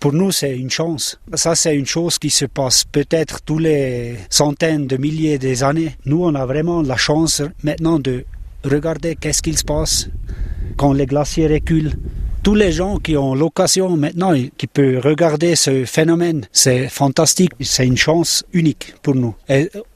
Pour 0.00 0.14
nous, 0.14 0.32
c'est 0.32 0.56
une 0.56 0.70
chance. 0.70 1.20
Ça, 1.34 1.54
c'est 1.54 1.76
une 1.76 1.84
chose 1.84 2.18
qui 2.18 2.30
se 2.30 2.46
passe 2.46 2.84
peut-être 2.84 3.42
tous 3.42 3.58
les 3.58 4.16
centaines 4.30 4.86
de 4.86 4.96
milliers 4.96 5.38
d'années. 5.38 5.94
Nous, 6.06 6.24
on 6.24 6.34
a 6.34 6.46
vraiment 6.46 6.80
la 6.80 6.96
chance 6.96 7.42
maintenant 7.62 7.98
de 7.98 8.24
regarder 8.64 9.14
qu'est-ce 9.14 9.42
qu'il 9.42 9.58
se 9.58 9.64
passe 9.64 10.08
quand 10.78 10.94
les 10.94 11.04
glaciers 11.04 11.48
reculent 11.48 11.92
tous 12.42 12.54
les 12.54 12.72
gens 12.72 12.96
qui 12.96 13.18
ont 13.18 13.34
l'occasion 13.34 13.94
maintenant, 13.98 14.32
qui 14.56 14.66
peuvent 14.66 15.04
regarder 15.04 15.56
ce 15.56 15.84
phénomène, 15.84 16.46
c'est 16.52 16.88
fantastique. 16.88 17.52
C'est 17.60 17.86
une 17.86 17.98
chance 17.98 18.44
unique 18.54 18.94
pour 19.02 19.14
nous. 19.14 19.34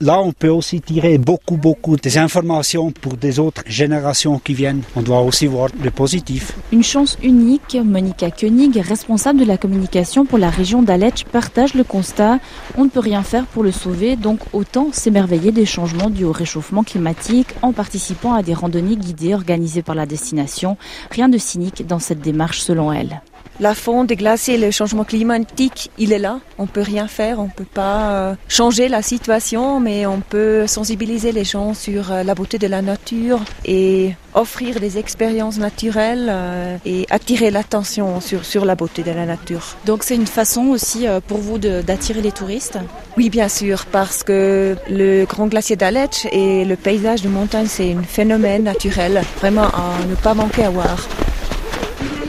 Là, 0.00 0.20
on 0.20 0.32
peut 0.32 0.48
aussi 0.48 0.80
tirer 0.80 1.18
beaucoup, 1.18 1.56
beaucoup 1.56 1.96
des 1.96 2.18
informations 2.18 2.90
pour 2.90 3.16
des 3.16 3.38
autres 3.38 3.62
générations 3.66 4.38
qui 4.38 4.54
viennent. 4.54 4.82
On 4.96 5.02
doit 5.02 5.20
aussi 5.20 5.46
voir 5.46 5.68
le 5.82 5.90
positif. 5.90 6.52
Une 6.72 6.82
chance 6.82 7.16
unique. 7.22 7.76
Monica 7.82 8.30
Koenig, 8.30 8.76
responsable 8.78 9.40
de 9.40 9.44
la 9.44 9.56
communication 9.56 10.24
pour 10.24 10.38
la 10.38 10.50
région 10.50 10.82
d'Aletsch, 10.82 11.24
partage 11.24 11.74
le 11.74 11.84
constat. 11.84 12.38
On 12.76 12.84
ne 12.84 12.90
peut 12.90 13.00
rien 13.00 13.22
faire 13.22 13.46
pour 13.46 13.62
le 13.62 13.72
sauver, 13.72 14.16
donc 14.16 14.40
autant 14.52 14.88
s'émerveiller 14.92 15.52
des 15.52 15.66
changements 15.66 16.10
dus 16.10 16.24
au 16.24 16.32
réchauffement 16.32 16.84
climatique 16.84 17.48
en 17.62 17.72
participant 17.72 18.34
à 18.34 18.42
des 18.42 18.54
randonnées 18.54 18.96
guidées 18.96 19.34
organisées 19.34 19.82
par 19.82 19.94
la 19.94 20.06
destination. 20.06 20.76
Rien 21.10 21.28
de 21.28 21.38
cynique 21.38 21.86
dans 21.86 21.98
cette 21.98 22.20
démarche 22.20 22.60
selon 22.60 22.92
elle. 22.92 23.20
La 23.60 23.74
fonte 23.74 24.06
des 24.06 24.14
glaciers, 24.14 24.56
le 24.56 24.70
changement 24.70 25.02
climatique, 25.02 25.90
il 25.98 26.12
est 26.12 26.20
là. 26.20 26.38
On 26.58 26.66
peut 26.66 26.80
rien 26.80 27.08
faire, 27.08 27.40
on 27.40 27.48
peut 27.48 27.64
pas 27.64 28.10
euh, 28.12 28.34
changer 28.46 28.88
la 28.88 29.02
situation, 29.02 29.80
mais 29.80 30.06
on 30.06 30.20
peut 30.20 30.68
sensibiliser 30.68 31.32
les 31.32 31.42
gens 31.42 31.74
sur 31.74 32.12
euh, 32.12 32.22
la 32.22 32.36
beauté 32.36 32.58
de 32.58 32.68
la 32.68 32.82
nature 32.82 33.40
et 33.64 34.14
offrir 34.32 34.78
des 34.78 34.98
expériences 34.98 35.58
naturelles 35.58 36.28
euh, 36.30 36.76
et 36.86 37.06
attirer 37.10 37.50
l'attention 37.50 38.20
sur, 38.20 38.44
sur 38.44 38.64
la 38.64 38.76
beauté 38.76 39.02
de 39.02 39.10
la 39.10 39.26
nature. 39.26 39.76
Donc 39.86 40.04
c'est 40.04 40.14
une 40.14 40.28
façon 40.28 40.66
aussi 40.66 41.06
pour 41.26 41.38
vous 41.38 41.58
d'attirer 41.58 42.22
les 42.22 42.30
touristes? 42.30 42.78
Oui, 43.16 43.28
bien 43.28 43.48
sûr, 43.48 43.86
parce 43.86 44.22
que 44.22 44.76
le 44.88 45.24
grand 45.24 45.48
glacier 45.48 45.74
d'Aletsch 45.74 46.26
et 46.30 46.64
le 46.64 46.76
paysage 46.76 47.22
de 47.22 47.28
montagne, 47.28 47.66
c'est 47.66 47.92
un 47.92 48.02
phénomène 48.02 48.62
naturel, 48.62 49.22
vraiment 49.40 49.66
à 49.66 49.98
ne 50.08 50.14
pas 50.14 50.34
manquer 50.34 50.64
à 50.64 50.70
voir 50.70 51.08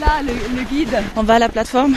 là, 0.09 0.21
le, 0.23 0.63
guide. 0.63 1.03
On 1.15 1.23
va 1.23 1.35
à 1.35 1.39
la 1.39 1.49
plateforme 1.49 1.95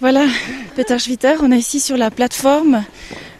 Voilà, 0.00 0.26
Peter 0.76 0.98
Schwitter, 0.98 1.34
on 1.42 1.50
est 1.50 1.58
ici 1.58 1.80
sur 1.80 1.96
la 1.96 2.10
plateforme. 2.10 2.84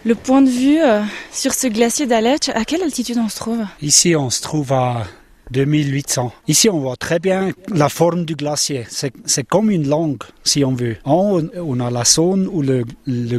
Le 0.06 0.15
point 0.15 0.42
de 0.42 0.48
vue 0.48 0.81
euh, 0.83 1.03
sur 1.31 1.53
ce 1.53 1.67
glacier 1.67 2.06
d'Aletsch, 2.06 2.48
à 2.55 2.65
quelle 2.65 2.83
altitude 2.83 3.19
on 3.19 3.28
se 3.28 3.37
trouve? 3.37 3.65
Ici, 3.83 4.17
on 4.17 4.31
se 4.31 4.41
trouve 4.41 4.72
à 4.72 5.05
2800. 5.50 6.33
Ici, 6.48 6.69
on 6.69 6.81
voit 6.81 6.97
très 6.97 7.19
bien 7.19 7.50
la 7.69 7.89
forme 7.89 8.25
du 8.25 8.34
glacier. 8.34 8.87
C'est 8.89 9.47
comme 9.47 9.70
une 9.70 9.89
langue, 9.89 10.23
si 10.42 10.64
on 10.64 10.75
veut. 10.75 10.97
En 11.05 11.14
haut, 11.14 11.42
on 11.59 11.81
a 11.81 11.91
la 11.91 12.05
zone 12.05 12.48
où 12.50 12.62
le, 12.62 12.84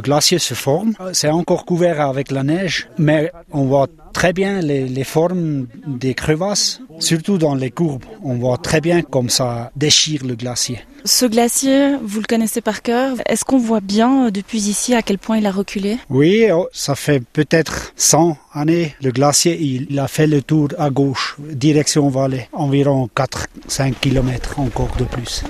glacier 0.00 0.38
se 0.38 0.54
forme. 0.54 0.92
C'est 1.12 1.28
encore 1.30 1.64
couvert 1.64 2.00
avec 2.00 2.30
la 2.30 2.42
neige, 2.42 2.88
mais 2.98 3.30
on 3.50 3.64
voit 3.64 3.88
très 4.12 4.32
bien 4.32 4.60
les, 4.60 4.88
les, 4.88 5.04
formes 5.04 5.66
des 5.86 6.14
crevasses, 6.14 6.80
surtout 6.98 7.38
dans 7.38 7.54
les 7.54 7.70
courbes. 7.70 8.04
On 8.22 8.34
voit 8.34 8.58
très 8.58 8.80
bien 8.80 9.02
comme 9.02 9.28
ça 9.28 9.70
déchire 9.76 10.24
le 10.24 10.34
glacier. 10.36 10.80
Ce 11.06 11.24
glacier, 11.24 11.94
vous 12.02 12.18
le 12.18 12.26
connaissez 12.26 12.60
par 12.60 12.82
cœur. 12.82 13.14
Est-ce 13.26 13.44
qu'on 13.44 13.58
voit 13.58 13.78
bien 13.80 14.26
euh, 14.26 14.30
depuis 14.32 14.68
ici 14.68 14.92
à 14.92 15.02
quel 15.02 15.18
point 15.18 15.38
il 15.38 15.46
a 15.46 15.52
reculé? 15.52 15.98
Oui, 16.10 16.48
oh, 16.52 16.66
ça 16.72 16.96
fait 16.96 17.22
peut-être 17.32 17.92
100 17.94 18.36
années. 18.52 18.96
Le 19.00 19.12
glacier, 19.12 19.56
il 19.56 19.96
a 20.00 20.08
fait 20.08 20.26
le 20.26 20.42
tour 20.42 20.70
à 20.76 20.90
gauche, 20.90 21.36
direction 21.38 22.08
vallée, 22.08 22.48
environ 22.52 23.08
4-5 23.14 23.94
km 24.00 24.58
encore 24.58 24.96
de 24.98 25.04
plus. 25.04 25.44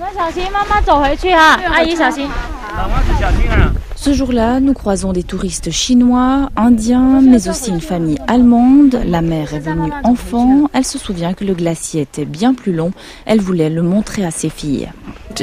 Ce 3.95 4.12
jour-là, 4.12 4.61
nous 4.61 4.75
croisons 4.75 5.15
des 5.15 5.23
touristes 5.23 5.71
chinois, 5.71 6.51
indiens, 6.56 7.23
mais 7.23 7.49
aussi 7.49 7.71
une 7.71 7.81
famille 7.81 8.19
allemande. 8.28 9.00
La 9.06 9.23
mère 9.23 9.55
est 9.55 9.61
venue 9.61 9.91
enfant. 10.05 10.69
Elle 10.75 10.84
se 10.84 10.99
souvient 10.99 11.33
que 11.33 11.44
le 11.44 11.55
glacier 11.55 12.03
était 12.03 12.27
bien 12.27 12.53
plus 12.53 12.75
long. 12.75 12.93
Elle 13.25 13.41
voulait 13.41 13.71
le 13.71 13.81
montrer 13.81 14.23
à 14.23 14.31
ses 14.31 14.50
filles. 14.50 14.91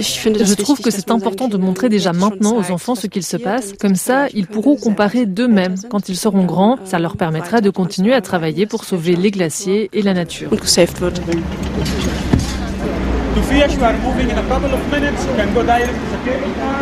Je 0.02 0.54
trouve 0.56 0.80
que 0.82 0.92
c'est 0.92 1.12
important 1.12 1.48
de 1.48 1.58
montrer 1.58 1.90
déjà 1.90 2.14
maintenant 2.14 2.58
aux 2.58 2.72
enfants 2.72 2.96
ce 2.96 3.08
qu'il 3.08 3.24
se 3.24 3.38
passe. 3.38 3.74
Comme 3.80 3.96
ça, 3.96 4.28
ils 4.34 4.48
pourront 4.48 4.76
comparer 4.76 5.26
d'eux-mêmes. 5.26 5.76
Quand 5.90 6.10
ils 6.10 6.18
seront 6.18 6.46
grands, 6.46 6.78
ça 6.86 7.00
leur 7.00 7.18
permettra 7.18 7.62
de 7.62 7.70
continuer 7.70 8.14
à 8.14 8.22
travailler 8.22 8.66
pour 8.66 8.84
sauver 8.84 9.16
les 9.16 9.32
glaciers 9.32 9.90
et 9.94 10.02
la 10.02 10.14
nature. 10.14 10.50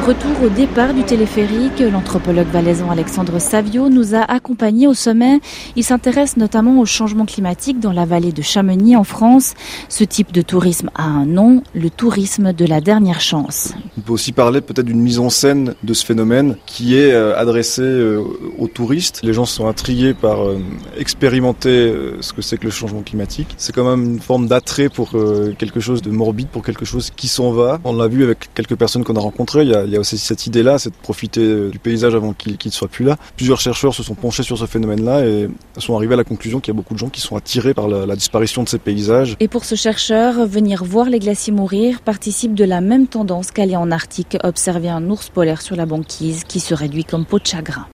Retour 0.05 0.43
au 0.43 0.49
départ 0.49 0.93
du 0.93 1.03
téléphérique, 1.03 1.79
l'anthropologue 1.79 2.47
valaisan 2.47 2.89
Alexandre 2.89 3.39
Savio 3.39 3.89
nous 3.89 4.15
a 4.15 4.19
accompagnés 4.19 4.87
au 4.87 4.93
sommet. 4.93 5.39
Il 5.75 5.83
s'intéresse 5.83 6.37
notamment 6.37 6.79
au 6.79 6.85
changement 6.85 7.25
climatique 7.25 7.79
dans 7.79 7.91
la 7.91 8.05
vallée 8.05 8.31
de 8.31 8.41
Chamonix 8.41 8.95
en 8.95 9.03
France. 9.03 9.53
Ce 9.89 10.03
type 10.03 10.31
de 10.31 10.41
tourisme 10.41 10.89
a 10.95 11.03
un 11.03 11.25
nom, 11.25 11.63
le 11.73 11.89
tourisme 11.89 12.51
de 12.51 12.65
la 12.65 12.81
dernière 12.81 13.21
chance. 13.21 13.73
On 13.97 14.01
peut 14.01 14.13
aussi 14.13 14.31
parler 14.31 14.61
peut-être 14.61 14.87
d'une 14.87 15.01
mise 15.01 15.19
en 15.19 15.29
scène 15.29 15.75
de 15.83 15.93
ce 15.93 16.05
phénomène 16.05 16.57
qui 16.65 16.97
est 16.97 17.13
euh, 17.13 17.37
adressé 17.37 17.81
euh, 17.81 18.23
aux 18.57 18.67
touristes. 18.67 19.21
Les 19.23 19.33
gens 19.33 19.45
sont 19.45 19.67
intrigués 19.67 20.13
par 20.13 20.41
euh, 20.41 20.59
expérimenter 20.97 21.93
ce 22.19 22.33
que 22.33 22.41
c'est 22.41 22.57
que 22.57 22.65
le 22.65 22.71
changement 22.71 23.01
climatique. 23.01 23.49
C'est 23.57 23.73
quand 23.73 23.89
même 23.89 24.03
une 24.15 24.19
forme 24.19 24.47
d'attrait 24.47 24.89
pour 24.89 25.11
quelque 25.57 25.79
chose 25.79 26.01
de 26.01 26.09
morbide, 26.09 26.40
pour 26.47 26.63
quelque 26.63 26.85
chose 26.85 27.11
qui 27.15 27.27
s'en 27.27 27.51
va. 27.51 27.79
On 27.83 27.93
l'a 27.93 28.07
vu 28.07 28.23
avec 28.23 28.53
quelques 28.53 28.75
personnes 28.75 29.03
qu'on 29.03 29.15
a 29.15 29.19
rencontrées. 29.19 29.63
Il 29.63 29.69
y 29.69 29.95
a, 29.95 29.99
aussi 29.99 30.17
cette 30.17 30.47
idée-là, 30.47 30.79
c'est 30.79 30.89
de 30.89 30.95
profiter 30.95 31.69
du 31.69 31.79
paysage 31.79 32.15
avant 32.15 32.33
qu'il 32.33 32.57
ne 32.63 32.71
soit 32.71 32.87
plus 32.87 33.05
là. 33.05 33.17
Plusieurs 33.35 33.59
chercheurs 33.59 33.93
se 33.93 34.03
sont 34.03 34.15
penchés 34.15 34.43
sur 34.43 34.57
ce 34.57 34.65
phénomène-là 34.65 35.25
et 35.25 35.49
sont 35.77 35.95
arrivés 35.95 36.13
à 36.13 36.17
la 36.17 36.23
conclusion 36.23 36.59
qu'il 36.59 36.73
y 36.73 36.75
a 36.75 36.77
beaucoup 36.77 36.93
de 36.93 36.99
gens 36.99 37.09
qui 37.09 37.21
sont 37.21 37.35
attirés 37.35 37.73
par 37.73 37.87
la, 37.87 38.05
la 38.05 38.15
disparition 38.15 38.63
de 38.63 38.69
ces 38.69 38.79
paysages. 38.79 39.35
Et 39.39 39.47
pour 39.47 39.65
ce 39.65 39.75
chercheur, 39.75 40.45
venir 40.45 40.83
voir 40.83 41.09
les 41.09 41.19
glaciers 41.19 41.53
mourir 41.53 42.01
participe 42.01 42.53
de 42.53 42.65
la 42.65 42.81
même 42.81 43.07
tendance 43.07 43.51
qu'aller 43.51 43.75
en 43.75 43.91
Arctique 43.91 44.37
observer 44.43 44.89
un 44.89 45.09
ours 45.09 45.29
polaire 45.29 45.61
sur 45.61 45.75
la 45.75 45.85
banquise 45.85 46.43
qui 46.43 46.59
se 46.59 46.73
réduit 46.73 47.03
comme 47.03 47.25
peau 47.25 47.39
de 47.39 47.45
chagrin. 47.45 47.87